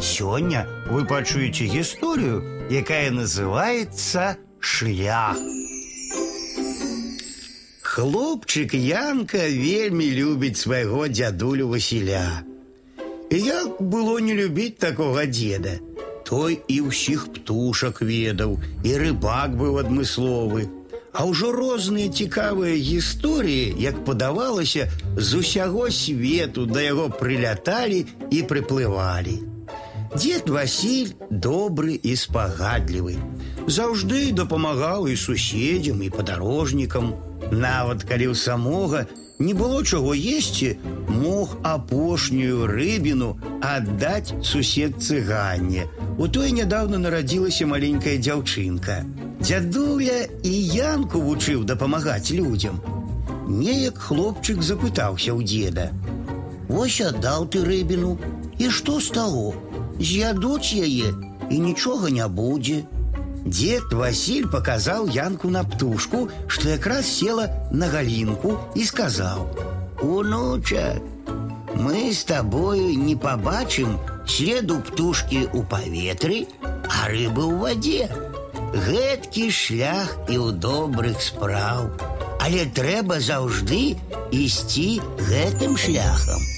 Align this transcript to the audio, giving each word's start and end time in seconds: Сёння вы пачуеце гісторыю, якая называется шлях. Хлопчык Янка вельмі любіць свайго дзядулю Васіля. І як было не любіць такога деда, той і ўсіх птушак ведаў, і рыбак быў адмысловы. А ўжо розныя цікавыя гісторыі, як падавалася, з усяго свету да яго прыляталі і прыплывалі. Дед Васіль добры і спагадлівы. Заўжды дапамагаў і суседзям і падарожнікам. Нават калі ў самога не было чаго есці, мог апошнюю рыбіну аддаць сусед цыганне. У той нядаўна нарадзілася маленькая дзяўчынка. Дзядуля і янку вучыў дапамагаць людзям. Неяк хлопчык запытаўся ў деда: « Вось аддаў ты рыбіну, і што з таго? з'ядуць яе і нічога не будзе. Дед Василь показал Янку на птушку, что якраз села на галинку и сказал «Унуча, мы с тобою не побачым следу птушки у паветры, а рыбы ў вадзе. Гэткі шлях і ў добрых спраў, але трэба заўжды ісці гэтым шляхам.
Сёння 0.00 0.66
вы 0.90 1.04
пачуеце 1.04 1.64
гісторыю, 1.64 2.68
якая 2.70 3.10
называется 3.10 4.36
шлях. 4.60 5.36
Хлопчык 7.96 8.74
Янка 8.74 9.48
вельмі 9.48 10.10
любіць 10.12 10.60
свайго 10.60 11.08
дзядулю 11.08 11.68
Васіля. 11.68 12.44
І 13.30 13.38
як 13.40 13.80
было 13.80 14.18
не 14.20 14.34
любіць 14.34 14.76
такога 14.76 15.24
деда, 15.24 15.80
той 16.28 16.60
і 16.68 16.76
ўсіх 16.92 17.24
птушак 17.32 18.02
ведаў, 18.02 18.60
і 18.84 18.92
рыбак 19.00 19.56
быў 19.56 19.80
адмысловы. 19.80 20.68
А 21.16 21.24
ўжо 21.24 21.56
розныя 21.56 22.12
цікавыя 22.12 22.76
гісторыі, 22.76 23.72
як 23.80 24.04
падавалася, 24.04 24.92
з 25.16 25.40
усяго 25.40 25.88
свету 25.88 26.66
да 26.68 26.84
яго 26.84 27.08
прыляталі 27.08 28.04
і 28.28 28.42
прыплывалі. 28.44 29.49
Дед 30.16 30.48
Васіль 30.48 31.14
добры 31.30 31.98
і 32.00 32.16
спагадлівы. 32.16 33.16
Заўжды 33.66 34.32
дапамагаў 34.32 35.08
і 35.10 35.16
суседзям 35.16 36.02
і 36.02 36.10
падарожнікам. 36.10 37.14
Нават 37.52 38.06
калі 38.08 38.32
ў 38.32 38.34
самога 38.34 39.06
не 39.38 39.52
было 39.52 39.84
чаго 39.84 40.14
есці, 40.14 40.78
мог 41.08 41.56
апошнюю 41.62 42.66
рыбіну 42.70 43.36
аддаць 43.60 44.32
сусед 44.42 45.02
цыганне. 45.02 45.84
У 46.16 46.28
той 46.28 46.52
нядаўна 46.56 46.98
нарадзілася 46.98 47.66
маленькая 47.66 48.16
дзяўчынка. 48.16 49.04
Дзядуля 49.40 50.24
і 50.42 50.52
янку 50.72 51.20
вучыў 51.20 51.64
дапамагаць 51.68 52.32
людзям. 52.32 52.80
Неяк 53.46 53.98
хлопчык 53.98 54.62
запытаўся 54.62 55.36
ў 55.36 55.44
деда: « 55.44 56.72
Вось 56.72 57.00
аддаў 57.04 57.46
ты 57.52 57.62
рыбіну, 57.62 58.16
і 58.58 58.70
што 58.70 58.98
з 59.00 59.12
таго? 59.12 59.54
з'ядуць 60.00 60.74
яе 60.74 61.14
і 61.50 61.58
нічога 61.58 62.10
не 62.10 62.26
будзе. 62.28 62.84
Дед 63.46 63.92
Василь 63.92 64.48
показал 64.48 65.06
Янку 65.06 65.50
на 65.50 65.62
птушку, 65.62 66.28
что 66.48 66.68
якраз 66.68 67.06
села 67.06 67.50
на 67.70 67.88
галинку 67.88 68.58
и 68.74 68.84
сказал 68.84 69.46
«Унуча, 70.02 71.00
мы 71.76 72.12
с 72.12 72.24
тобою 72.24 72.98
не 72.98 73.14
побачым 73.14 74.00
следу 74.26 74.80
птушки 74.80 75.48
у 75.52 75.62
паветры, 75.62 76.48
а 76.62 77.08
рыбы 77.08 77.46
ў 77.46 77.54
вадзе. 77.60 78.10
Гэткі 78.74 79.46
шлях 79.50 80.16
і 80.28 80.36
ў 80.42 80.58
добрых 80.58 81.22
спраў, 81.22 81.94
але 82.42 82.66
трэба 82.66 83.20
заўжды 83.20 83.96
ісці 84.32 85.00
гэтым 85.30 85.78
шляхам. 85.78 86.49